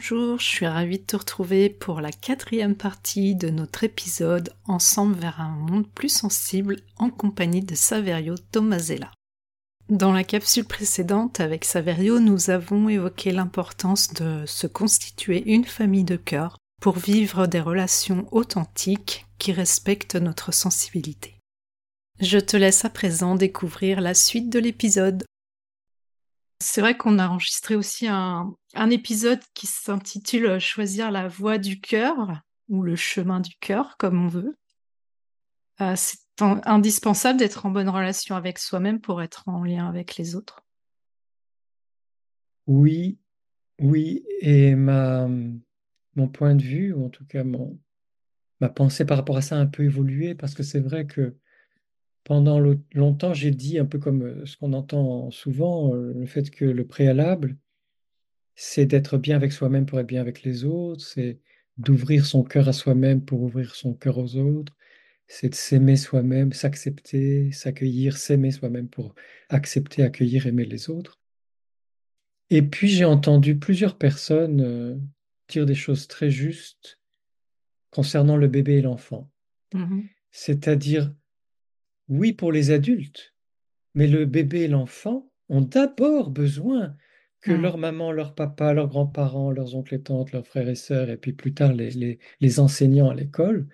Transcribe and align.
Bonjour, 0.00 0.40
je 0.40 0.46
suis 0.46 0.66
ravie 0.66 0.98
de 0.98 1.04
te 1.04 1.16
retrouver 1.16 1.68
pour 1.68 2.00
la 2.00 2.10
quatrième 2.10 2.74
partie 2.74 3.34
de 3.34 3.50
notre 3.50 3.84
épisode 3.84 4.54
Ensemble 4.64 5.14
vers 5.16 5.42
un 5.42 5.50
monde 5.50 5.86
plus 5.90 6.08
sensible 6.08 6.76
en 6.96 7.10
compagnie 7.10 7.60
de 7.60 7.74
Saverio 7.74 8.34
Tomasella. 8.50 9.10
Dans 9.90 10.10
la 10.10 10.24
capsule 10.24 10.64
précédente 10.64 11.40
avec 11.40 11.66
Saverio, 11.66 12.18
nous 12.18 12.48
avons 12.48 12.88
évoqué 12.88 13.30
l'importance 13.30 14.14
de 14.14 14.44
se 14.46 14.66
constituer 14.66 15.42
une 15.52 15.66
famille 15.66 16.04
de 16.04 16.16
cœur 16.16 16.56
pour 16.80 16.96
vivre 16.96 17.46
des 17.46 17.60
relations 17.60 18.26
authentiques 18.32 19.26
qui 19.38 19.52
respectent 19.52 20.16
notre 20.16 20.50
sensibilité. 20.50 21.36
Je 22.20 22.38
te 22.38 22.56
laisse 22.56 22.86
à 22.86 22.90
présent 22.90 23.34
découvrir 23.34 24.00
la 24.00 24.14
suite 24.14 24.48
de 24.48 24.60
l'épisode. 24.60 25.24
C'est 26.62 26.82
vrai 26.82 26.96
qu'on 26.96 27.18
a 27.18 27.28
enregistré 27.28 27.74
aussi 27.74 28.06
un, 28.06 28.54
épisode 28.90 29.40
qui 29.54 29.66
s'intitule 29.66 30.58
Choisir 30.58 31.10
la 31.10 31.26
voie 31.26 31.58
du 31.58 31.80
cœur 31.80 32.42
ou 32.68 32.82
le 32.82 32.96
chemin 32.96 33.40
du 33.40 33.54
cœur, 33.60 33.96
comme 33.96 34.24
on 34.24 34.28
veut. 34.28 34.56
Euh, 35.80 35.94
c'est 35.96 36.18
indispensable 36.40 37.38
d'être 37.38 37.66
en 37.66 37.70
bonne 37.70 37.88
relation 37.88 38.36
avec 38.36 38.58
soi-même 38.58 39.00
pour 39.00 39.22
être 39.22 39.42
en 39.46 39.64
lien 39.64 39.88
avec 39.88 40.16
les 40.16 40.36
autres. 40.36 40.62
Oui, 42.66 43.18
oui, 43.80 44.24
et 44.40 44.74
ma, 44.74 45.26
mon 46.14 46.28
point 46.28 46.54
de 46.54 46.62
vue, 46.62 46.92
ou 46.92 47.06
en 47.06 47.08
tout 47.08 47.24
cas 47.26 47.44
mon, 47.44 47.78
ma 48.60 48.68
pensée 48.68 49.04
par 49.04 49.16
rapport 49.16 49.36
à 49.36 49.42
ça 49.42 49.56
a 49.56 49.60
un 49.60 49.66
peu 49.66 49.84
évolué, 49.84 50.34
parce 50.34 50.54
que 50.54 50.62
c'est 50.62 50.80
vrai 50.80 51.06
que 51.06 51.34
pendant 52.24 52.60
longtemps, 52.92 53.34
j'ai 53.34 53.50
dit 53.50 53.78
un 53.78 53.86
peu 53.86 53.98
comme 53.98 54.22
euh, 54.22 54.46
ce 54.46 54.56
qu'on 54.56 54.72
entend 54.72 55.30
souvent, 55.30 55.94
euh, 55.94 56.12
le 56.14 56.26
fait 56.26 56.50
que 56.50 56.64
le 56.64 56.86
préalable, 56.86 57.56
c'est 58.54 58.86
d'être 58.86 59.18
bien 59.18 59.36
avec 59.36 59.52
soi-même 59.52 59.86
pour 59.86 59.98
être 60.00 60.06
bien 60.06 60.20
avec 60.20 60.42
les 60.42 60.64
autres, 60.64 61.04
c'est 61.04 61.40
d'ouvrir 61.78 62.26
son 62.26 62.42
cœur 62.44 62.68
à 62.68 62.72
soi-même 62.72 63.24
pour 63.24 63.42
ouvrir 63.42 63.74
son 63.74 63.94
cœur 63.94 64.18
aux 64.18 64.36
autres, 64.36 64.76
c'est 65.28 65.48
de 65.48 65.54
s'aimer 65.54 65.96
soi-même, 65.96 66.52
s'accepter, 66.52 67.52
s'accueillir, 67.52 68.18
s'aimer 68.18 68.50
soi-même 68.50 68.88
pour 68.88 69.14
accepter, 69.48 70.02
accueillir, 70.02 70.46
aimer 70.46 70.66
les 70.66 70.90
autres. 70.90 71.20
Et 72.50 72.62
puis 72.62 72.88
j'ai 72.88 73.04
entendu 73.04 73.56
plusieurs 73.56 73.96
personnes 73.96 74.60
euh, 74.60 74.96
dire 75.48 75.66
des 75.66 75.74
choses 75.74 76.06
très 76.08 76.30
justes 76.30 76.98
concernant 77.90 78.36
le 78.36 78.48
bébé 78.48 78.78
et 78.78 78.82
l'enfant. 78.82 79.30
Mm-hmm. 79.72 80.08
C'est-à-dire 80.32 81.14
oui 82.10 82.32
pour 82.32 82.52
les 82.52 82.72
adultes, 82.72 83.34
mais 83.94 84.06
le 84.06 84.26
bébé 84.26 84.62
et 84.62 84.68
l'enfant 84.68 85.30
ont 85.48 85.62
d'abord 85.62 86.30
besoin 86.30 86.96
que 87.40 87.52
mmh. 87.52 87.62
leur 87.62 87.78
maman, 87.78 88.12
leur 88.12 88.34
papa, 88.34 88.74
leurs 88.74 88.88
grands-parents, 88.88 89.50
leurs 89.50 89.74
oncles 89.74 89.94
et 89.94 90.02
tantes, 90.02 90.32
leurs 90.32 90.46
frères 90.46 90.68
et 90.68 90.74
sœurs, 90.74 91.08
et 91.08 91.16
puis 91.16 91.32
plus 91.32 91.54
tard 91.54 91.72
les, 91.72 92.18
les, 92.40 92.60
enseignants 92.60 93.08
à 93.08 93.14
l'école, 93.14 93.66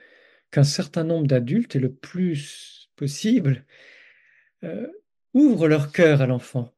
qu'un 0.53 0.65
certain 0.65 1.03
nombre 1.03 1.27
d'adultes, 1.27 1.75
et 1.75 1.81
le 1.81 1.93
plus 1.93 2.91
possible, 2.95 3.65
euh, 4.63 4.87
ouvrent 5.35 5.67
leur 5.67 5.91
cœur 5.91 6.23
à 6.23 6.27
l'enfant. 6.27 6.73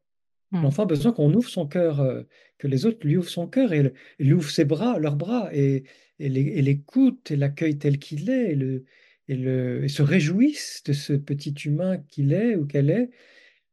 Mmh. 0.52 0.62
L'enfant 0.62 0.84
a 0.84 0.86
besoin 0.86 1.12
qu'on 1.12 1.34
ouvre 1.34 1.50
son 1.50 1.66
cœur, 1.66 2.00
euh, 2.00 2.22
que 2.56 2.68
les 2.68 2.86
autres 2.86 3.06
lui 3.06 3.16
ouvrent 3.16 3.28
son 3.28 3.48
cœur 3.48 3.72
et, 3.72 3.92
lui 4.18 4.32
ouvrent 4.32 4.50
ses 4.50 4.64
bras, 4.64 4.98
leurs 4.98 5.16
bras, 5.16 5.50
et, 5.52 5.84
et 6.20 6.28
l'écoutent 6.28 7.30
et 7.30 7.36
l'accueillent 7.36 7.78
tel 7.78 7.98
qu'il 7.98 8.30
est, 8.30 8.52
et 8.52 8.54
le, 8.54 8.84
et, 9.28 9.88
se 9.88 10.02
réjouissent 10.02 10.82
de 10.84 10.92
ce 10.92 11.12
petit 11.12 11.54
humain 11.64 11.98
qu'il 11.98 12.32
est 12.32 12.56
ou 12.56 12.66
qu'elle 12.66 12.90
est, 12.90 13.10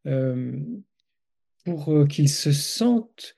euh, 0.06 0.60
pour 1.64 1.94
euh, 1.94 2.06
qu'il 2.06 2.30
se 2.30 2.52
sente 2.52 3.36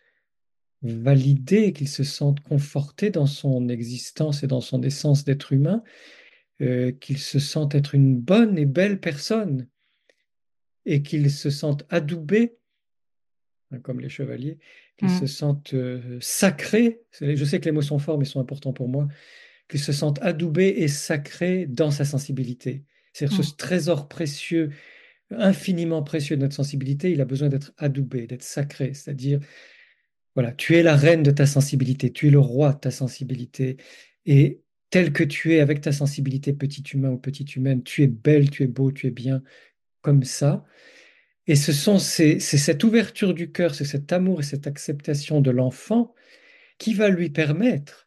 validé, 0.82 1.74
qu'il 1.74 1.88
se 1.88 2.04
sente 2.04 2.40
conforté 2.42 3.10
dans 3.10 3.26
son 3.26 3.70
existence 3.70 4.44
et 4.44 4.48
dans 4.48 4.62
son 4.62 4.82
essence 4.84 5.24
d'être 5.24 5.54
humain, 5.54 5.84
euh, 6.62 6.92
qu'il 6.92 7.18
se 7.20 7.40
sente 7.40 7.76
être 7.76 7.96
une 7.96 8.20
bonne 8.20 8.58
et 8.58 8.66
belle 8.66 9.00
personne 9.00 9.68
et 10.86 11.02
qu'il 11.04 11.30
se 11.32 11.50
sente 11.50 11.86
adoubé, 11.90 12.58
hein, 13.72 13.80
comme 13.80 14.00
les 14.00 14.10
chevaliers, 14.10 14.58
qu'il 14.98 15.10
mmh. 15.10 15.20
se 15.20 15.28
sente 15.28 15.76
sacré. 16.20 17.02
Je 17.22 17.46
sais 17.46 17.60
que 17.60 17.66
les 17.66 17.72
mots 17.72 17.82
sont 17.82 18.00
forts, 18.00 18.18
mais 18.18 18.26
sont 18.26 18.40
importants 18.40 18.74
pour 18.74 18.88
moi 18.88 19.08
qu'il 19.70 19.80
se 19.80 19.92
sente 19.92 20.20
adoubé 20.22 20.68
et 20.78 20.88
sacré 20.88 21.66
dans 21.68 21.92
sa 21.92 22.06
sensibilité. 22.06 22.84
C'est-à-dire 23.14 23.44
ce 23.44 23.52
mm. 23.52 23.56
trésor 23.58 24.08
précieux, 24.08 24.72
infiniment 25.32 26.04
précieux 26.04 26.38
de 26.38 26.42
notre 26.42 26.56
sensibilité, 26.56 27.12
il 27.12 27.22
a 27.22 27.26
besoin 27.26 27.50
d'être 27.50 27.74
adoubé, 27.78 28.28
d'être 28.28 28.44
sacré. 28.44 28.94
C'est-à-dire, 28.94 29.40
voilà, 30.36 30.52
tu 30.52 30.76
es 30.76 30.84
la 30.84 30.96
reine 30.96 31.24
de 31.24 31.32
ta 31.32 31.46
sensibilité, 31.46 32.12
tu 32.12 32.28
es 32.28 32.30
le 32.30 32.40
roi 32.40 32.74
de 32.74 32.80
ta 32.80 32.92
sensibilité. 32.92 33.78
Et 34.26 34.62
tel 34.90 35.12
que 35.12 35.24
tu 35.24 35.56
es 35.56 35.60
avec 35.60 35.82
ta 35.82 35.92
sensibilité, 35.92 36.54
petit 36.54 36.84
humain 36.94 37.10
ou 37.10 37.18
petite 37.18 37.56
humaine, 37.56 37.84
tu 37.84 38.04
es 38.04 38.08
belle, 38.08 38.50
tu 38.50 38.64
es 38.64 38.68
beau, 38.68 38.92
tu 38.92 39.08
es 39.08 39.12
bien, 39.12 39.44
comme 40.02 40.24
ça. 40.24 40.66
Et 41.48 41.56
ce 41.56 41.72
sont 41.72 41.98
c'est 41.98 42.40
cette 42.40 42.84
ouverture 42.84 43.34
du 43.34 43.52
cœur, 43.52 43.74
c'est 43.74 43.86
cet 43.86 44.12
amour 44.14 44.42
et 44.42 44.44
cette 44.44 44.68
acceptation 44.68 45.42
de 45.42 45.52
l'enfant 45.52 46.14
qui 46.78 46.94
va 46.94 47.10
lui 47.10 47.30
permettre 47.30 48.07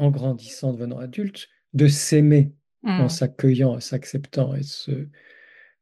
en 0.00 0.10
grandissant, 0.10 0.72
devenant 0.72 0.98
adulte, 0.98 1.48
de 1.74 1.86
s'aimer 1.86 2.52
en 2.82 3.04
mm. 3.04 3.08
s'accueillant, 3.08 3.72
en 3.72 3.80
s'acceptant 3.80 4.54
et, 4.54 4.62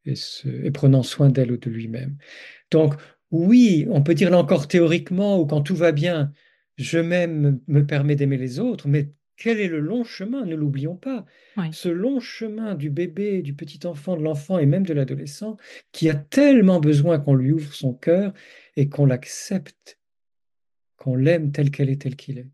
et, 0.05 0.71
prenant 0.71 1.03
soin 1.03 1.29
d'elle 1.29 1.51
ou 1.51 1.57
de 1.57 1.69
lui-même. 1.69 2.17
Donc, 2.71 2.95
oui, 3.31 3.87
on 3.89 4.01
peut 4.01 4.15
dire 4.15 4.29
là 4.29 4.37
encore 4.37 4.67
théoriquement, 4.67 5.39
ou 5.39 5.45
quand 5.45 5.61
tout 5.61 5.75
va 5.75 5.91
bien, 5.91 6.31
je 6.77 6.99
m'aime, 6.99 7.59
me 7.67 7.85
permet 7.85 8.15
d'aimer 8.15 8.37
les 8.37 8.59
autres, 8.59 8.87
mais 8.87 9.11
quel 9.39 9.59
est 9.61 9.67
le 9.69 9.79
long 9.79 10.03
chemin? 10.03 10.45
Ne 10.45 10.55
l'oublions 10.55 10.97
pas. 10.97 11.25
Ce 11.71 11.87
long 11.87 12.19
chemin 12.19 12.75
du 12.75 12.89
bébé, 12.89 13.41
du 13.41 13.53
petit 13.53 13.87
enfant, 13.87 14.17
de 14.17 14.21
l'enfant 14.21 14.59
et 14.59 14.65
même 14.65 14.85
de 14.85 14.93
l'adolescent, 14.93 15.55
qui 15.93 16.09
a 16.09 16.15
tellement 16.15 16.81
besoin 16.81 17.19
qu'on 17.19 17.35
lui 17.35 17.53
ouvre 17.53 17.73
son 17.73 17.93
cœur 17.93 18.33
et 18.75 18.89
qu'on 18.89 19.05
l'accepte, 19.05 19.97
qu'on 20.97 21.15
l'aime 21.15 21.53
tel 21.53 21.71
qu'elle 21.71 21.89
est, 21.89 22.01
tel 22.01 22.17
qu'il 22.17 22.39
est. 22.39 22.49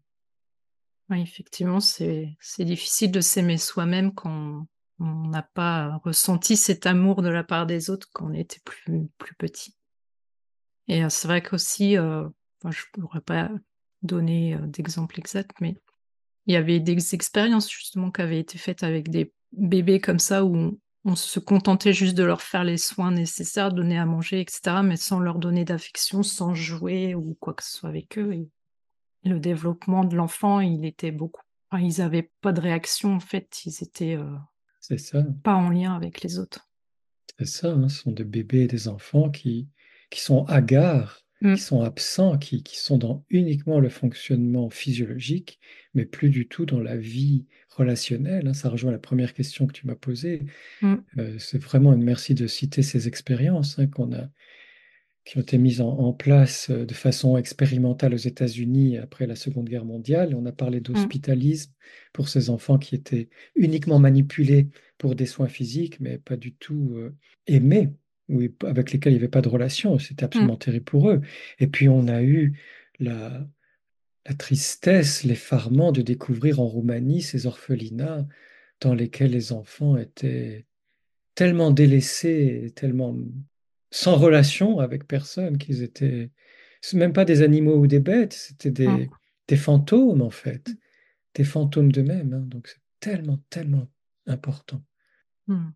Oui, 1.09 1.21
effectivement, 1.21 1.79
c'est 1.79 2.35
difficile 2.59 3.11
de 3.11 3.21
s'aimer 3.21 3.57
soi-même 3.57 4.13
quand 4.13 4.65
on 4.99 5.27
n'a 5.27 5.43
pas 5.43 5.97
ressenti 6.03 6.57
cet 6.57 6.85
amour 6.85 7.21
de 7.21 7.29
la 7.29 7.43
part 7.43 7.65
des 7.65 7.89
autres 7.89 8.07
quand 8.13 8.27
on 8.27 8.33
était 8.33 8.61
plus, 8.63 9.07
petit. 9.37 9.75
Et 10.87 11.03
euh, 11.03 11.09
c'est 11.09 11.27
vrai 11.27 11.41
qu'aussi, 11.41 11.97
euh, 11.97 12.27
je 12.63 12.83
ne 12.97 13.01
pourrais 13.01 13.21
pas 13.21 13.51
donner 14.01 14.55
euh, 14.55 14.65
d'exemple 14.67 15.19
exact, 15.19 15.51
mais 15.61 15.75
il 16.47 16.53
y 16.53 16.57
avait 16.57 16.79
des 16.79 17.15
expériences 17.15 17.69
justement 17.69 18.11
qui 18.11 18.21
avaient 18.21 18.39
été 18.39 18.57
faites 18.57 18.83
avec 18.83 19.09
des 19.09 19.33
bébés 19.51 19.99
comme 19.99 20.19
ça 20.19 20.45
où 20.45 20.79
on, 21.05 21.15
se 21.15 21.39
contentait 21.39 21.93
juste 21.93 22.15
de 22.15 22.23
leur 22.23 22.41
faire 22.41 22.63
les 22.63 22.77
soins 22.77 23.11
nécessaires, 23.11 23.71
donner 23.71 23.97
à 23.97 24.05
manger, 24.05 24.41
etc., 24.41 24.81
mais 24.83 24.97
sans 24.97 25.19
leur 25.19 25.37
donner 25.37 25.65
d'affection, 25.65 26.23
sans 26.23 26.55
jouer 26.55 27.13
ou 27.13 27.35
quoi 27.39 27.53
que 27.53 27.63
ce 27.63 27.77
soit 27.77 27.89
avec 27.89 28.17
eux. 28.17 28.47
Le 29.25 29.39
développement 29.39 30.03
de 30.03 30.15
l'enfant, 30.15 30.59
il 30.59 30.85
était 30.85 31.11
beaucoup. 31.11 31.41
ils 31.73 31.99
n'avaient 31.99 32.31
pas 32.41 32.53
de 32.53 32.61
réaction, 32.61 33.15
en 33.15 33.19
fait, 33.19 33.65
ils 33.65 33.83
étaient 33.83 34.15
euh, 34.15 34.35
ça. 34.79 35.23
pas 35.43 35.55
en 35.55 35.69
lien 35.69 35.95
avec 35.95 36.21
les 36.21 36.39
autres. 36.39 36.69
C'est 37.39 37.47
ça, 37.47 37.71
hein, 37.71 37.89
ce 37.89 38.03
sont 38.03 38.11
des 38.11 38.23
bébés 38.23 38.61
et 38.61 38.67
des 38.67 38.87
enfants 38.87 39.29
qui, 39.29 39.67
qui 40.09 40.21
sont 40.21 40.45
hagards, 40.45 41.25
mm. 41.41 41.55
qui 41.55 41.61
sont 41.61 41.81
absents, 41.81 42.37
qui, 42.37 42.63
qui 42.63 42.77
sont 42.77 42.97
dans 42.97 43.25
uniquement 43.29 43.79
le 43.79 43.89
fonctionnement 43.89 44.69
physiologique, 44.69 45.59
mais 45.93 46.05
plus 46.05 46.29
du 46.29 46.47
tout 46.47 46.65
dans 46.65 46.79
la 46.79 46.95
vie 46.95 47.45
relationnelle. 47.69 48.47
Hein. 48.47 48.53
Ça 48.53 48.69
rejoint 48.69 48.91
la 48.91 48.99
première 48.99 49.33
question 49.33 49.67
que 49.67 49.73
tu 49.73 49.87
m'as 49.87 49.95
posée. 49.95 50.43
Mm. 50.81 50.95
Euh, 51.17 51.37
c'est 51.39 51.61
vraiment 51.61 51.93
une 51.93 52.03
merci 52.03 52.35
de 52.35 52.47
citer 52.47 52.83
ces 52.83 53.07
expériences 53.07 53.79
hein, 53.79 53.87
qu'on 53.87 54.13
a 54.13 54.29
qui 55.25 55.39
ont 55.39 55.41
été 55.41 55.57
mises 55.57 55.81
en, 55.81 56.13
place 56.13 56.69
euh, 56.69 56.85
de 56.85 56.93
façon 56.93 57.35
expérimentale 57.35 58.13
aux 58.13 58.17
États-Unis 58.17 58.97
après 58.97 59.25
la 59.25 59.35
Seconde 59.35 59.67
Guerre 59.67 59.83
mondiale. 59.83 60.35
On 60.35 60.45
a 60.45 60.51
parlé 60.51 60.79
mm. 60.79 60.83
d'hospitalisme 60.83 61.73
pour 62.13 62.29
ces 62.29 62.51
enfants 62.51 62.77
qui 62.77 62.93
étaient 62.93 63.29
uniquement 63.55 63.97
manipulés 63.97 64.69
pour 64.99 65.15
des 65.15 65.25
soins 65.25 65.47
physiques, 65.47 65.99
mais 65.99 66.19
pas 66.19 66.37
du 66.37 66.53
tout 66.53 66.93
euh, 66.95 67.15
aimés, 67.47 67.89
ou 68.29 68.43
avec 68.65 68.91
lesquels 68.93 69.13
il 69.13 69.15
n'y 69.15 69.21
avait 69.21 69.27
pas 69.27 69.41
de 69.41 69.49
relation. 69.49 69.97
C'était 69.97 70.25
absolument 70.25 70.53
mm. 70.53 70.59
terrible 70.59 70.85
pour 70.85 71.09
eux. 71.09 71.21
Et 71.59 71.67
puis 71.67 71.89
on 71.89 72.07
a 72.07 72.21
eu 72.21 72.59
la, 72.99 73.47
la 74.27 74.33
tristesse, 74.35 75.23
l'effarement 75.23 75.91
de 75.91 76.03
découvrir 76.03 76.59
en 76.59 76.67
Roumanie 76.67 77.23
ces 77.23 77.47
orphelinats 77.47 78.27
dans 78.79 78.93
lesquels 78.93 79.31
les 79.31 79.53
enfants 79.53 79.97
étaient 79.97 80.67
tellement 81.33 81.71
délaissés, 81.71 82.71
tellement 82.75 83.17
sans 83.95 84.15
relation 84.15 84.79
avec 84.79 85.07
personne, 85.07 85.57
qu'ils 85.57 85.83
étaient 85.83 86.31
même 86.93 87.13
pas 87.13 87.25
des 87.25 87.41
animaux 87.41 87.77
ou 87.77 87.87
des 87.87 87.99
bêtes, 87.99 88.33
c'était 88.33 88.71
des, 88.71 88.87
ah. 88.87 89.15
des, 89.47 89.57
fantômes 89.57 90.21
en 90.21 90.29
fait, 90.29 90.69
des 91.33 91.43
fantômes 91.43 91.91
d'eux-mêmes. 91.91 92.33
Hein. 92.33 92.45
donc 92.45 92.67
c'est 92.67 92.81
tellement, 92.99 93.39
tellement 93.49 93.87
important. 94.27 94.83
Hmm. 95.47 95.69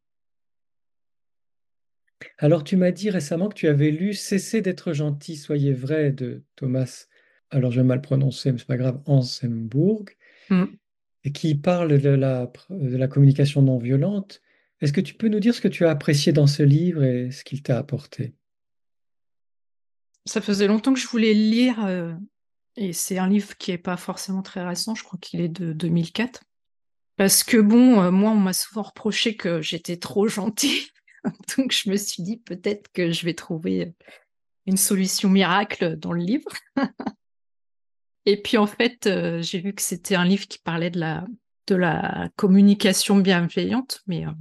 Alors 2.38 2.64
tu 2.64 2.76
m'as 2.76 2.92
dit 2.92 3.10
récemment 3.10 3.50
que 3.50 3.56
tu 3.56 3.68
avais 3.68 3.92
lu 3.92 4.14
Cessez 4.14 4.62
d'être 4.62 4.94
gentil, 4.94 5.36
soyez 5.38 5.74
vrai 5.74 6.12
de 6.12 6.44
Thomas 6.56 7.08
alors 7.52 7.72
je 7.72 7.82
vais 7.82 7.88
mal 7.88 8.02
prononcer, 8.02 8.52
mais 8.52 8.60
c'est 8.60 8.68
pas 8.68 8.78
grave, 8.78 9.02
Ansembourg, 9.06 10.06
Mm. 10.50 10.66
et 11.26 11.32
qui 11.32 11.56
parle 11.56 12.00
de 12.00 12.10
la, 12.10 12.52
de 12.70 12.98
la 12.98 13.08
communication 13.08 13.62
non 13.62 13.78
violente. 13.78 14.42
Est-ce 14.82 14.94
que 14.94 15.02
tu 15.02 15.14
peux 15.14 15.28
nous 15.28 15.40
dire 15.40 15.54
ce 15.54 15.62
que 15.62 15.68
tu 15.68 15.86
as 15.86 15.92
apprécié 15.92 16.32
dans 16.32 16.48
ce 16.48 16.64
livre 16.64 17.04
et 17.04 17.32
ce 17.32 17.44
qu'il 17.44 17.62
t'a 17.62 17.78
apporté? 17.78 18.34
Ça 20.26 20.42
faisait 20.42 20.68
longtemps 20.68 20.94
que 20.94 21.00
je 21.00 21.08
voulais 21.08 21.34
le 21.34 21.50
lire, 21.50 21.86
euh, 21.86 22.14
et 22.76 22.94
c'est 22.94 23.18
un 23.18 23.28
livre 23.28 23.58
qui 23.58 23.72
est 23.72 23.78
pas 23.78 23.98
forcément 23.98 24.42
très 24.42 24.66
récent, 24.66 24.96
je 24.96 25.04
crois 25.04 25.20
qu'il 25.20 25.42
est 25.42 25.50
de 25.50 25.74
2004. 25.74 26.44
Parce 27.20 27.44
que 27.44 27.58
bon, 27.58 28.02
euh, 28.02 28.12
moi, 28.12 28.32
on 28.32 28.38
m'a 28.38 28.54
souvent 28.54 28.84
reproché 28.84 29.36
que 29.36 29.62
j'étais 29.62 29.98
trop 29.98 30.30
gentille. 30.30 30.88
Donc 31.58 31.74
je 31.74 31.90
me 31.90 31.98
suis 31.98 32.24
dit 32.24 32.38
peut-être 32.38 32.90
que 32.94 33.12
je 33.12 33.26
vais 33.26 33.34
trouver 33.34 33.94
une 34.66 34.78
solution 34.78 35.30
miracle 35.30 35.98
dans 35.98 36.14
le 36.14 36.22
livre. 36.22 36.50
Et 38.26 38.42
puis 38.42 38.58
en 38.58 38.68
fait, 38.68 39.08
euh, 39.08 39.42
j'ai 39.42 39.60
vu 39.60 39.74
que 39.74 39.82
c'était 39.82 40.16
un 40.16 40.24
livre 40.24 40.48
qui 40.48 40.60
parlait 40.60 40.92
de 40.92 41.00
la, 41.00 41.26
de 41.68 41.76
la 41.76 42.30
communication 42.38 43.18
bienveillante. 43.18 44.02
Mais 44.08 44.26
euh, 44.26 44.32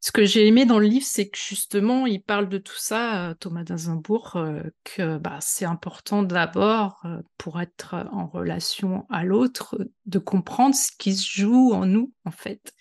ce 0.00 0.12
que 0.12 0.24
j'ai 0.24 0.46
aimé 0.46 0.64
dans 0.64 0.78
le 0.78 0.86
livre, 0.86 1.06
c'est 1.06 1.28
que 1.28 1.38
justement, 1.38 2.06
il 2.06 2.22
parle 2.22 2.48
de 2.48 2.58
tout 2.58 2.76
ça, 2.76 3.30
euh, 3.30 3.34
Thomas 3.34 3.64
d'Azinbourg, 3.64 4.36
euh, 4.36 4.62
que 4.84 5.18
bah, 5.18 5.38
c'est 5.40 5.66
important 5.66 6.22
d'abord, 6.22 7.00
euh, 7.04 7.20
pour 7.36 7.60
être 7.60 7.94
en 8.12 8.26
relation 8.26 9.06
à 9.10 9.24
l'autre, 9.24 9.78
de 10.06 10.18
comprendre 10.18 10.74
ce 10.74 10.90
qui 10.98 11.14
se 11.14 11.28
joue 11.28 11.72
en 11.72 11.86
nous, 11.86 12.12
en 12.24 12.30
fait, 12.30 12.72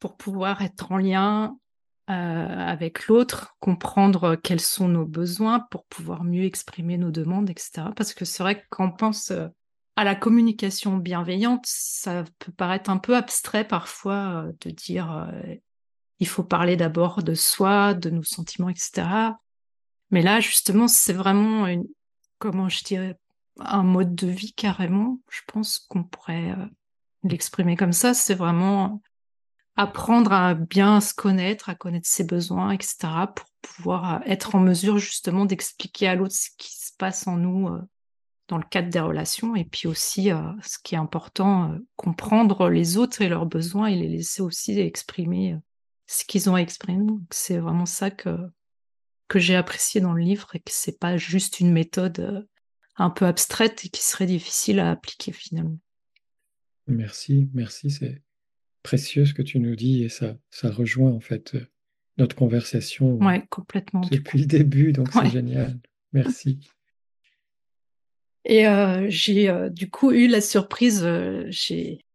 pour 0.00 0.16
pouvoir 0.16 0.62
être 0.62 0.92
en 0.92 0.96
lien 0.98 1.58
euh, 2.10 2.12
avec 2.12 3.06
l'autre, 3.06 3.54
comprendre 3.60 4.34
quels 4.36 4.60
sont 4.60 4.88
nos 4.88 5.04
besoins 5.04 5.60
pour 5.70 5.84
pouvoir 5.84 6.24
mieux 6.24 6.44
exprimer 6.44 6.96
nos 6.96 7.10
demandes, 7.10 7.50
etc. 7.50 7.88
Parce 7.94 8.14
que 8.14 8.24
c'est 8.24 8.42
vrai 8.42 8.62
que 8.62 8.66
pense 8.96 9.30
euh, 9.30 9.48
à 9.96 10.04
la 10.04 10.14
communication 10.14 10.96
bienveillante, 10.96 11.66
ça 11.66 12.24
peut 12.38 12.52
paraître 12.52 12.88
un 12.88 12.96
peu 12.96 13.14
abstrait 13.14 13.66
parfois 13.68 14.46
euh, 14.46 14.52
de 14.62 14.70
dire 14.70 15.12
euh, 15.12 15.54
il 16.20 16.28
faut 16.28 16.44
parler 16.44 16.76
d'abord 16.76 17.22
de 17.22 17.34
soi, 17.34 17.94
de 17.94 18.10
nos 18.10 18.22
sentiments, 18.22 18.68
etc. 18.68 19.06
Mais 20.10 20.22
là, 20.22 20.40
justement, 20.40 20.88
c'est 20.88 21.12
vraiment 21.12 21.66
une, 21.66 21.86
comment 22.38 22.68
je 22.68 22.82
dirais, 22.82 23.18
un 23.58 23.82
mode 23.82 24.14
de 24.14 24.28
vie 24.28 24.52
carrément. 24.52 25.20
Je 25.30 25.40
pense 25.46 25.78
qu'on 25.78 26.04
pourrait 26.04 26.52
euh, 26.52 26.66
l'exprimer 27.24 27.76
comme 27.76 27.92
ça. 27.92 28.14
C'est 28.14 28.34
vraiment 28.34 29.02
apprendre 29.76 30.32
à 30.32 30.54
bien 30.54 31.00
se 31.00 31.14
connaître, 31.14 31.68
à 31.68 31.74
connaître 31.74 32.08
ses 32.08 32.24
besoins, 32.24 32.72
etc., 32.72 32.96
pour 33.34 33.46
pouvoir 33.62 34.14
euh, 34.14 34.18
être 34.26 34.54
en 34.54 34.60
mesure 34.60 34.98
justement 34.98 35.44
d'expliquer 35.44 36.08
à 36.08 36.14
l'autre 36.14 36.34
ce 36.34 36.50
qui 36.56 36.72
se 36.72 36.92
passe 36.98 37.26
en 37.26 37.36
nous 37.36 37.68
euh, 37.68 37.80
dans 38.48 38.58
le 38.58 38.64
cadre 38.64 38.88
des 38.88 39.00
relations, 39.00 39.54
et 39.54 39.64
puis 39.64 39.88
aussi 39.88 40.30
ce 40.62 40.78
qui 40.82 40.94
est 40.94 40.98
important, 40.98 41.76
comprendre 41.96 42.70
les 42.70 42.96
autres 42.96 43.20
et 43.20 43.28
leurs 43.28 43.44
besoins 43.44 43.88
et 43.88 43.94
les 43.94 44.08
laisser 44.08 44.40
aussi 44.40 44.80
exprimer 44.80 45.58
ce 46.08 46.24
qu'ils 46.24 46.50
ont 46.50 46.56
à 46.56 46.60
exprimer. 46.60 47.06
C'est 47.30 47.58
vraiment 47.58 47.86
ça 47.86 48.10
que 48.10 48.36
que 49.28 49.38
j'ai 49.38 49.54
apprécié 49.54 50.00
dans 50.00 50.14
le 50.14 50.22
livre 50.22 50.48
et 50.54 50.58
que 50.58 50.70
c'est 50.72 50.98
pas 50.98 51.18
juste 51.18 51.60
une 51.60 51.70
méthode 51.70 52.18
euh, 52.20 52.40
un 52.96 53.10
peu 53.10 53.26
abstraite 53.26 53.84
et 53.84 53.90
qui 53.90 54.02
serait 54.02 54.24
difficile 54.24 54.80
à 54.80 54.90
appliquer 54.90 55.32
finalement. 55.32 55.78
Merci, 56.86 57.50
merci, 57.52 57.90
c'est 57.90 58.22
précieux 58.82 59.26
ce 59.26 59.34
que 59.34 59.42
tu 59.42 59.60
nous 59.60 59.76
dis 59.76 60.02
et 60.02 60.08
ça, 60.08 60.34
ça 60.50 60.70
rejoint 60.70 61.12
en 61.12 61.20
fait 61.20 61.54
euh, 61.56 61.66
notre 62.16 62.34
conversation 62.34 63.18
Ouais, 63.18 63.44
complètement. 63.50 64.00
depuis 64.00 64.38
le 64.38 64.46
début, 64.46 64.92
donc 64.92 65.12
c'est 65.12 65.28
génial. 65.28 65.78
Merci. 66.14 66.58
Et 68.46 68.66
euh, 68.66 69.06
j'ai 69.10 69.50
euh, 69.50 69.68
du 69.68 69.90
coup 69.90 70.10
eu 70.10 70.26
la 70.26 70.40
surprise, 70.40 71.02
euh, 71.04 71.44
j'ai 71.48 72.06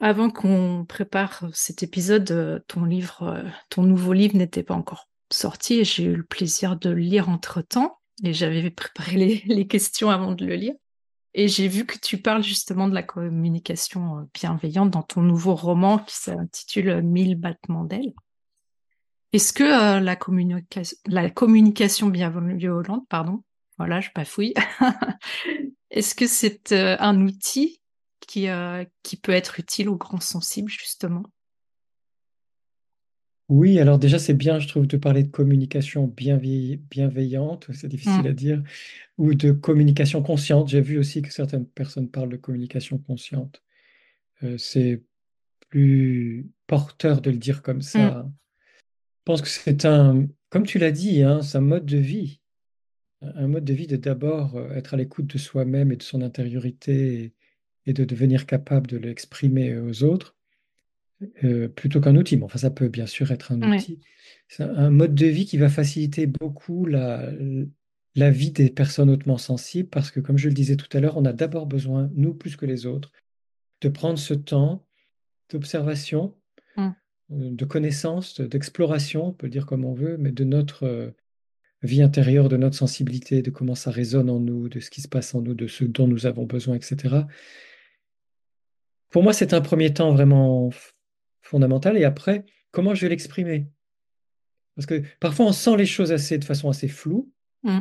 avant 0.00 0.30
qu'on 0.30 0.84
prépare 0.88 1.44
cet 1.52 1.82
épisode, 1.82 2.30
euh, 2.30 2.60
ton 2.68 2.84
livre, 2.84 3.22
euh, 3.22 3.42
ton 3.68 3.82
nouveau 3.82 4.12
livre 4.12 4.36
n'était 4.36 4.62
pas 4.62 4.74
encore 4.74 5.08
sorti 5.30 5.80
et 5.80 5.84
j'ai 5.84 6.04
eu 6.04 6.16
le 6.16 6.24
plaisir 6.24 6.76
de 6.76 6.90
le 6.90 7.00
lire 7.00 7.28
entre-temps 7.28 7.98
et 8.22 8.32
j'avais 8.32 8.70
préparé 8.70 9.44
les, 9.44 9.66
questions 9.68 10.10
avant 10.10 10.32
de 10.32 10.46
le 10.46 10.54
lire. 10.54 10.74
Et 11.34 11.48
j'ai 11.48 11.68
vu 11.68 11.84
que 11.84 11.98
tu 11.98 12.18
parles 12.18 12.42
justement 12.42 12.88
de 12.88 12.94
la 12.94 13.02
communication 13.02 14.18
euh, 14.18 14.22
bienveillante 14.32 14.90
dans 14.90 15.02
ton 15.02 15.20
nouveau 15.20 15.54
roman 15.54 15.98
qui 15.98 16.14
s'intitule 16.14 17.02
Mille 17.02 17.34
battements 17.34 17.84
d'ailes. 17.84 18.12
Est-ce 19.32 19.52
que 19.52 19.64
la, 20.00 20.16
communica- 20.16 20.96
la 21.06 21.28
communication 21.28 22.06
bienveillante, 22.06 23.06
pardon, 23.10 23.42
voilà, 23.76 24.00
je 24.00 24.08
bafouille, 24.14 24.54
est-ce 25.90 26.14
que 26.14 26.26
c'est 26.26 26.72
un 26.72 27.20
outil 27.20 27.78
qui, 28.28 28.48
euh, 28.48 28.84
qui 29.02 29.16
peut 29.16 29.32
être 29.32 29.58
utile 29.58 29.88
aux 29.88 29.96
grands 29.96 30.20
sensibles, 30.20 30.70
justement? 30.70 31.24
Oui, 33.48 33.78
alors 33.80 33.98
déjà 33.98 34.18
c'est 34.18 34.34
bien, 34.34 34.58
je 34.58 34.68
trouve, 34.68 34.86
de 34.86 34.98
parler 34.98 35.22
de 35.22 35.30
communication 35.30 36.06
bienveillante, 36.06 37.68
c'est 37.72 37.88
difficile 37.88 38.24
Mm. 38.24 38.26
à 38.26 38.32
dire, 38.34 38.62
ou 39.18 39.34
de 39.34 39.52
communication 39.52 40.22
consciente. 40.22 40.68
J'ai 40.68 40.80
vu 40.82 40.98
aussi 40.98 41.22
que 41.22 41.32
certaines 41.32 41.66
personnes 41.66 42.10
parlent 42.10 42.30
de 42.30 42.36
communication 42.38 42.98
consciente. 42.98 43.62
Euh, 44.44 44.58
c'est 44.58 45.02
plus 45.70 46.48
porteur 46.66 47.20
de 47.22 47.30
le 47.30 47.38
dire 47.38 47.62
comme 47.62 47.78
Mm. 47.78 47.82
ça. 47.82 48.26
Je 48.28 49.22
pense 49.24 49.42
que 49.42 49.48
c'est 49.48 49.84
un, 49.86 50.28
comme 50.50 50.64
tu 50.66 50.78
l'as 50.78 50.92
dit, 50.92 51.22
hein, 51.22 51.42
c'est 51.42 51.58
un 51.58 51.62
mode 51.62 51.86
de 51.86 51.98
vie. 51.98 52.40
Un 53.22 53.48
mode 53.48 53.64
de 53.64 53.74
vie 53.74 53.86
de 53.88 53.96
d'abord 53.96 54.56
euh, 54.56 54.70
être 54.74 54.94
à 54.94 54.96
l'écoute 54.96 55.26
de 55.28 55.38
soi-même 55.38 55.92
et 55.92 55.96
de 55.96 56.02
son 56.02 56.22
intériorité 56.22 57.34
et, 57.88 57.92
de 57.92 58.04
devenir 58.04 58.46
capable 58.46 58.86
de 58.86 58.96
l'exprimer 58.98 59.76
aux 59.78 60.04
autres, 60.04 60.36
euh, 61.44 61.68
plutôt 61.68 62.00
qu'un 62.00 62.16
outil. 62.16 62.36
Mais 62.36 62.44
enfin, 62.44 62.58
ça 62.58 62.70
peut 62.70 62.88
bien 62.88 63.06
sûr 63.06 63.30
être 63.32 63.52
un 63.52 63.60
Ouais. 63.62 63.76
outil. 63.78 63.98
C'est 64.48 64.62
un 64.62 64.90
mode 64.90 65.14
de 65.14 65.26
vie 65.26 65.46
qui 65.46 65.56
va 65.58 65.68
faciliter 65.68 66.26
beaucoup 66.26 66.86
la, 66.86 67.30
la 68.14 68.30
vie 68.30 68.50
des 68.50 68.70
personnes 68.70 69.10
hautement 69.10 69.38
sensibles 69.38 69.88
parce 69.88 70.10
que, 70.10 70.20
comme 70.20 70.38
je 70.38 70.48
le 70.48 70.54
disais 70.54 70.76
tout 70.76 70.88
à 70.96 71.00
l'heure, 71.00 71.16
on 71.16 71.24
a 71.24 71.32
d'abord 71.32 71.66
besoin, 71.66 72.10
nous 72.14 72.34
plus 72.34 72.56
que 72.56 72.66
les 72.66 72.86
autres, 72.86 73.12
de 73.80 73.88
prendre 73.88 74.18
ce 74.18 74.34
temps 74.34 74.84
d'observation, 75.50 76.34
Mm. 76.76 76.80
euh, 77.32 77.50
de 77.50 77.64
connaissance, 77.64 78.40
d'exploration, 78.40 79.28
on 79.28 79.32
peut 79.32 79.46
le 79.46 79.50
dire 79.50 79.66
comme 79.66 79.84
on 79.84 79.94
veut, 79.94 80.16
mais 80.18 80.30
de 80.32 80.44
notre 80.44 80.84
euh, 80.84 81.10
vie 81.82 82.02
intérieure, 82.02 82.48
de 82.48 82.56
notre 82.56 82.76
sensibilité, 82.76 83.42
de 83.42 83.50
comment 83.50 83.74
ça 83.74 83.90
résonne 83.90 84.30
en 84.30 84.40
nous, 84.40 84.68
de 84.68 84.80
ce 84.80 84.90
qui 84.90 85.00
se 85.00 85.08
passe 85.08 85.34
en 85.34 85.42
nous, 85.42 85.54
de 85.54 85.66
ce 85.66 85.84
dont 85.84 86.06
nous 86.08 86.26
avons 86.26 86.44
besoin, 86.44 86.74
etc. 86.76 87.26
Pour 89.10 89.22
moi, 89.22 89.32
c'est 89.32 89.54
un 89.54 89.60
premier 89.60 89.92
temps 89.94 90.12
vraiment 90.12 90.70
fondamental. 91.42 91.96
Et 91.96 92.04
après, 92.04 92.44
comment 92.70 92.94
je 92.94 93.02
vais 93.02 93.08
l'exprimer? 93.08 93.68
Parce 94.74 94.86
que 94.86 95.02
parfois, 95.20 95.46
on 95.46 95.52
sent 95.52 95.76
les 95.76 95.86
choses 95.86 96.12
assez, 96.12 96.38
de 96.38 96.44
façon 96.44 96.68
assez 96.68 96.88
floue. 96.88 97.32
Mm. 97.62 97.80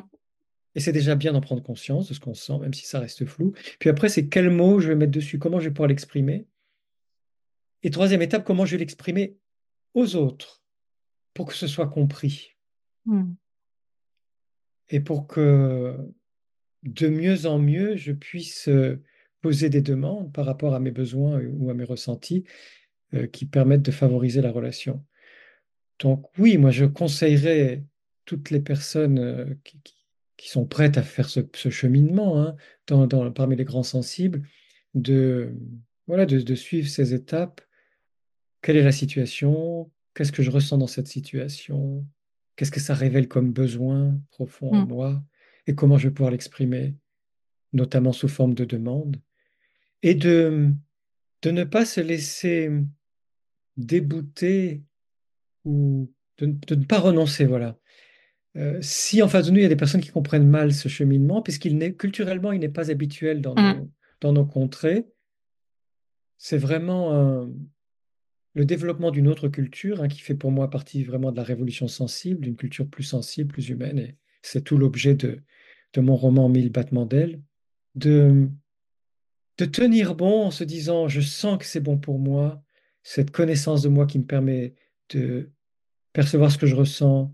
Et 0.76 0.80
c'est 0.80 0.92
déjà 0.92 1.16
bien 1.16 1.34
d'en 1.34 1.42
prendre 1.42 1.64
conscience 1.64 2.08
de 2.08 2.14
ce 2.14 2.20
qu'on 2.20 2.34
sent, 2.34 2.60
même 2.60 2.74
si 2.74 2.86
ça 2.86 3.00
reste 3.00 3.26
flou. 3.26 3.54
Puis 3.80 3.90
après, 3.90 4.10
c'est 4.10 4.30
quel 4.30 4.50
mot 4.50 4.80
je 4.80 4.90
vais 4.90 4.96
mettre 4.96 5.12
dessus, 5.12 5.40
comment 5.40 5.60
je 5.60 5.66
vais 5.66 5.74
pouvoir 5.74 5.90
l'exprimer? 5.90 6.48
Et 7.84 7.90
troisième 7.90 8.22
étape, 8.22 8.44
comment 8.44 8.66
je 8.66 8.72
vais 8.72 8.80
l'exprimer 8.80 9.38
aux 9.94 10.16
autres 10.16 10.64
pour 11.34 11.48
que 11.48 11.54
ce 11.54 11.68
soit 11.68 11.88
compris? 11.88 12.56
Mm. 13.06 13.34
Et 14.90 15.00
pour 15.00 15.28
que 15.28 15.98
de 16.84 17.08
mieux 17.08 17.46
en 17.46 17.60
mieux, 17.60 17.96
je 17.96 18.12
puisse 18.12 18.70
euh, 18.70 19.04
poser 19.42 19.70
des 19.70 19.82
demandes 19.82 20.32
par 20.34 20.46
rapport 20.46 20.74
à 20.74 20.80
mes 20.80 20.92
besoins 20.92 21.40
euh, 21.40 21.50
ou 21.58 21.70
à 21.70 21.74
mes 21.74 21.84
ressentis 21.84 22.44
euh, 23.14 23.28
qui 23.28 23.46
permettent 23.46 23.84
de 23.84 23.92
favoriser 23.92 24.42
la 24.42 24.52
relation. 24.52 25.04
Donc 26.00 26.28
oui, 26.38 26.58
moi 26.58 26.72
je 26.72 26.86
conseillerais 26.86 27.84
toutes 28.26 28.50
les 28.50 28.60
personnes 28.60 29.20
euh, 29.20 29.46
qui, 29.64 30.50
sont 30.50 30.66
prêtes 30.66 30.98
à 30.98 31.04
faire 31.04 31.30
ce, 31.30 31.42
ce 31.56 31.70
cheminement 31.70 32.42
hein, 32.42 32.56
dans- 32.88 33.08
dans- 33.08 33.32
parmi 33.32 33.56
les 33.56 33.66
grands 33.66 33.84
sensibles 33.84 34.44
de, 34.94 35.54
voilà, 36.08 36.26
de, 36.26 36.40
de 36.40 36.56
suivre 36.56 36.88
ces 36.88 37.14
étapes. 37.14 37.62
Quelle 38.62 38.78
est 38.78 38.84
la 38.84 38.92
situation? 38.92 39.92
Qu'est-ce 40.14 40.32
que 40.32 40.44
je 40.44 40.52
ressens 40.52 40.78
dans 40.78 40.88
cette 40.88 41.08
situation? 41.08 42.06
Qu'est-ce 42.56 42.72
que 42.72 42.80
ça 42.80 42.94
révèle 42.94 43.28
comme 43.28 43.52
besoin 43.52 44.20
profond 44.32 44.72
en 44.72 44.86
Mm. 44.86 44.88
moi? 44.88 45.24
Et 45.68 45.76
comment 45.76 45.98
je 45.98 46.08
vais 46.08 46.14
pouvoir 46.14 46.32
l'exprimer, 46.32 46.96
notamment 47.74 48.14
sous 48.14 48.28
forme 48.28 48.54
de 48.54 48.66
demande? 48.66 49.18
Et 50.04 50.16
de, 50.16 50.70
de 51.42 51.52
ne 51.52 51.64
pas 51.64 51.86
se 51.86 52.02
laisser 52.02 52.72
débouter 53.78 54.84
ou 55.66 56.12
de, 56.40 56.46
de 56.68 56.76
ne 56.76 56.86
pas 56.86 57.00
renoncer, 57.00 57.46
voilà. 57.46 57.78
Euh, 58.56 58.80
si 58.82 59.22
en 59.22 59.28
face 59.28 59.48
de 59.48 59.52
nous, 59.52 59.58
il 59.58 59.64
y 59.64 59.66
a 59.66 59.70
des 59.70 59.76
personnes 59.76 60.02
qui 60.02 60.10
comprennent 60.10 60.48
mal 60.48 60.74
ce 60.74 60.90
cheminement, 60.90 61.42
puisqu'il 61.42 61.78
n'est 61.78 61.94
culturellement, 61.94 62.52
il 62.52 62.60
n'est 62.60 62.70
pas 62.70 62.90
habituel 62.90 63.42
dans 63.42 63.56
Mm. 63.56 63.78
nos, 63.78 63.92
dans 64.22 64.34
nos 64.34 64.46
contrées, 64.46 65.08
c'est 66.38 66.58
vraiment 66.58 67.14
un- 67.14 67.52
le 68.56 68.66
développement 68.66 69.12
d'une 69.12 69.28
autre 69.28 69.48
culture 69.48 70.02
hein, 70.02 70.08
qui 70.08 70.20
fait 70.22 70.34
pour 70.34 70.52
moi 70.52 70.70
partie 70.70 71.04
vraiment 71.04 71.32
de 71.32 71.38
la 71.38 71.44
révolution 71.44 71.88
sensible, 71.88 72.42
d'une 72.42 72.56
culture 72.56 72.88
plus 72.88 73.04
sensible, 73.04 73.54
plus 73.54 73.70
humaine. 73.70 74.00
Et 74.00 74.16
c'est 74.42 74.64
tout 74.64 74.78
l'objet 74.78 75.14
de, 75.14 75.44
de 75.94 76.02
mon 76.02 76.16
roman 76.16 76.50
Mille 76.50 76.72
battements 76.72 77.06
d'ailes, 77.06 77.40
de, 77.94 78.50
de 79.58 79.66
tenir 79.66 80.16
bon 80.16 80.44
en 80.44 80.52
se 80.52 80.64
disant, 80.64 81.08
je 81.08 81.22
sens 81.22 81.58
que 81.58 81.66
c'est 81.66 81.80
bon 81.80 81.98
pour 81.98 82.20
moi, 82.20 82.62
cette 83.04 83.32
connaissance 83.32 83.82
de 83.82 83.90
moi 83.90 84.06
qui 84.06 84.20
me 84.20 84.26
permet 84.26 84.76
de 85.10 85.52
percevoir 86.14 86.52
ce 86.52 86.58
que 86.58 86.68
je 86.68 86.76
ressens, 86.76 87.34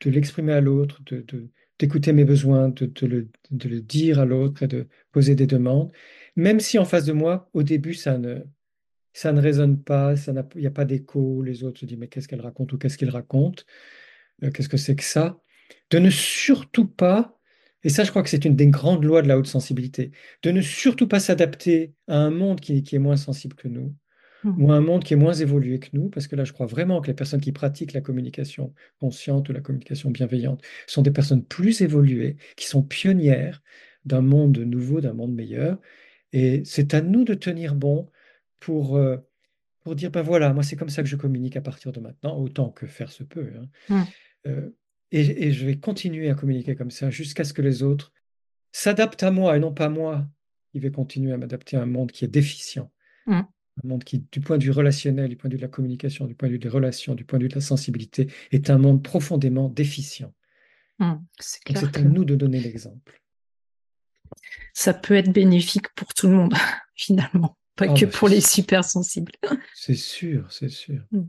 de 0.00 0.10
l'exprimer 0.10 0.52
à 0.52 0.60
l'autre, 0.60 1.02
de, 1.04 1.24
d'écouter 1.78 2.12
mes 2.12 2.24
besoins, 2.24 2.68
de, 2.70 2.90
le, 3.06 3.28
de, 3.50 3.68
le, 3.68 3.80
dire 3.80 4.18
à 4.18 4.24
l'autre 4.24 4.62
et 4.62 4.68
de 4.68 4.88
poser 5.12 5.34
des 5.34 5.46
demandes, 5.46 5.92
même 6.34 6.60
si 6.60 6.78
en 6.78 6.84
face 6.84 7.04
de 7.04 7.12
moi, 7.12 7.48
au 7.52 7.62
début, 7.62 7.94
ça 7.94 8.18
ne, 8.18 8.40
ça 9.12 9.32
ne 9.32 9.40
résonne 9.40 9.82
pas, 9.82 10.14
il 10.26 10.60
n'y 10.60 10.66
a 10.66 10.70
pas 10.70 10.84
d'écho, 10.84 11.42
les 11.42 11.64
autres 11.64 11.80
se 11.80 11.86
disent 11.86 11.98
mais 11.98 12.08
qu'est-ce 12.08 12.28
qu'elle 12.28 12.40
raconte 12.40 12.72
ou 12.72 12.78
qu'est-ce 12.78 12.98
qu'il 12.98 13.10
raconte, 13.10 13.66
euh, 14.42 14.50
qu'est-ce 14.50 14.68
que 14.68 14.76
c'est 14.76 14.96
que 14.96 15.04
ça, 15.04 15.40
de 15.90 15.98
ne 15.98 16.10
surtout 16.10 16.86
pas, 16.86 17.35
et 17.86 17.88
ça 17.88 18.02
je 18.02 18.10
crois 18.10 18.24
que 18.24 18.28
c'est 18.28 18.44
une 18.44 18.56
des 18.56 18.66
grandes 18.66 19.04
lois 19.04 19.22
de 19.22 19.28
la 19.28 19.38
haute 19.38 19.46
sensibilité, 19.46 20.10
de 20.42 20.50
ne 20.50 20.60
surtout 20.60 21.06
pas 21.06 21.20
s'adapter 21.20 21.94
à 22.08 22.16
un 22.18 22.30
monde 22.30 22.58
qui, 22.60 22.84
est 22.90 22.98
moins 22.98 23.16
sensible 23.16 23.54
que 23.54 23.68
nous, 23.68 23.94
mmh. 24.42 24.60
ou 24.60 24.72
à 24.72 24.74
un 24.74 24.80
monde 24.80 25.04
qui 25.04 25.14
est 25.14 25.16
moins 25.16 25.34
évolué 25.34 25.78
que 25.78 25.90
nous, 25.92 26.08
parce 26.08 26.26
que 26.26 26.34
là 26.34 26.42
je 26.42 26.52
crois 26.52 26.66
vraiment 26.66 27.00
que 27.00 27.06
les 27.06 27.14
personnes 27.14 27.40
qui 27.40 27.52
pratiquent 27.52 27.92
la 27.92 28.00
communication 28.00 28.74
consciente 28.98 29.48
ou 29.48 29.52
la 29.52 29.60
communication 29.60 30.10
bienveillante 30.10 30.64
sont 30.88 31.02
des 31.02 31.12
personnes 31.12 31.44
plus 31.44 31.80
évoluées, 31.80 32.38
qui 32.56 32.66
sont 32.66 32.82
pionnières 32.82 33.62
d'un 34.04 34.20
monde 34.20 34.58
nouveau, 34.58 35.00
d'un 35.00 35.14
monde 35.14 35.32
meilleur, 35.32 35.78
et 36.32 36.62
c'est 36.64 36.92
à 36.92 37.00
nous 37.00 37.22
de 37.22 37.34
tenir 37.34 37.76
bon 37.76 38.10
pour, 38.58 38.96
euh, 38.96 39.16
pour 39.84 39.94
dire, 39.94 40.10
ben 40.10 40.22
voilà, 40.22 40.52
moi 40.52 40.64
c'est 40.64 40.74
comme 40.74 40.88
ça 40.88 41.04
que 41.04 41.08
je 41.08 41.14
communique 41.14 41.56
à 41.56 41.60
partir 41.60 41.92
de 41.92 42.00
maintenant, 42.00 42.36
autant 42.36 42.70
que 42.70 42.88
faire 42.88 43.12
se 43.12 43.22
peut. 43.22 43.52
Hein. 43.56 43.68
Mmh. 43.88 44.02
Euh, 44.48 44.70
et, 45.12 45.52
je 45.52 45.66
vais 45.66 45.78
continuer 45.78 46.30
à 46.30 46.34
communiquer 46.34 46.74
comme 46.74 46.90
ça 46.90 47.10
jusqu'à 47.10 47.44
ce 47.44 47.52
que 47.52 47.62
les 47.62 47.82
autres 47.82 48.12
s'adaptent 48.72 49.22
à 49.22 49.30
moi 49.30 49.56
et 49.56 49.60
non 49.60 49.72
pas 49.72 49.88
moi 49.88 50.26
qui 50.72 50.80
vais 50.80 50.90
continuer 50.90 51.32
à 51.32 51.36
m'adapter 51.36 51.76
à 51.76 51.82
un 51.82 51.86
monde 51.86 52.12
qui 52.12 52.24
est 52.24 52.28
déficient. 52.28 52.90
Mmh. 53.26 53.32
Un 53.32 53.88
monde 53.88 54.04
qui, 54.04 54.26
du 54.32 54.40
point 54.40 54.58
de 54.58 54.64
vue 54.64 54.70
relationnel, 54.70 55.28
du 55.28 55.36
point 55.36 55.48
de 55.48 55.54
vue 55.54 55.58
de 55.58 55.64
la 55.64 55.70
communication, 55.70 56.26
du 56.26 56.34
point 56.34 56.48
de 56.48 56.54
vue 56.54 56.58
des 56.58 56.68
relations, 56.68 57.14
du 57.14 57.24
point 57.24 57.38
de 57.38 57.44
vue 57.44 57.48
de 57.48 57.54
la 57.54 57.60
sensibilité, 57.60 58.30
est 58.50 58.70
un 58.70 58.78
monde 58.78 59.02
profondément 59.02 59.68
déficient. 59.68 60.34
Mmh. 60.98 61.14
C'est 61.38 61.96
à 61.96 62.02
nous 62.02 62.24
de 62.24 62.34
donner 62.34 62.60
l'exemple. 62.60 63.22
Ça 64.72 64.92
peut 64.92 65.14
être 65.14 65.32
bénéfique 65.32 65.88
pour 65.94 66.12
tout 66.14 66.28
le 66.28 66.34
monde, 66.34 66.54
finalement 66.94 67.56
pas 67.76 67.86
ah, 67.88 67.94
que 67.94 68.06
bah, 68.06 68.12
pour 68.12 68.28
les 68.28 68.40
super 68.40 68.84
sensibles. 68.84 69.32
C'est 69.74 69.94
sûr, 69.94 70.50
c'est 70.50 70.70
sûr. 70.70 71.02
Mm. 71.12 71.24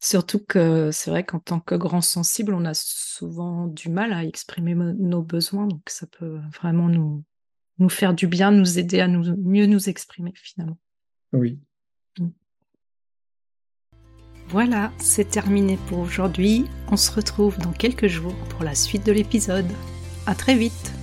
Surtout 0.00 0.38
que 0.38 0.90
c'est 0.92 1.10
vrai 1.10 1.24
qu'en 1.24 1.40
tant 1.40 1.58
que 1.58 1.74
grand 1.74 2.00
sensible, 2.00 2.54
on 2.54 2.64
a 2.64 2.74
souvent 2.74 3.66
du 3.66 3.88
mal 3.88 4.12
à 4.12 4.24
exprimer 4.24 4.74
nos 4.74 5.22
besoins, 5.22 5.66
donc 5.66 5.82
ça 5.88 6.06
peut 6.06 6.38
vraiment 6.54 6.88
nous, 6.88 7.24
nous 7.78 7.88
faire 7.88 8.14
du 8.14 8.28
bien, 8.28 8.52
nous 8.52 8.78
aider 8.78 9.00
à 9.00 9.08
nous, 9.08 9.36
mieux 9.36 9.66
nous 9.66 9.88
exprimer 9.88 10.32
finalement. 10.36 10.78
Oui. 11.32 11.58
Mm. 12.18 12.28
Voilà, 14.48 14.92
c'est 14.98 15.28
terminé 15.28 15.78
pour 15.88 15.98
aujourd'hui. 15.98 16.64
On 16.90 16.96
se 16.96 17.10
retrouve 17.10 17.58
dans 17.58 17.72
quelques 17.72 18.06
jours 18.06 18.36
pour 18.50 18.62
la 18.62 18.74
suite 18.76 19.04
de 19.04 19.12
l'épisode. 19.12 19.70
À 20.26 20.34
très 20.34 20.54
vite. 20.54 20.97